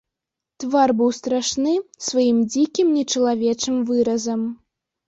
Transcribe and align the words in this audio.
Твар 0.63 0.93
быў 1.01 1.09
страшны 1.17 1.75
сваім 2.09 2.37
дзікім 2.53 2.87
нечалавечым 2.99 3.75
выразам. 3.93 4.41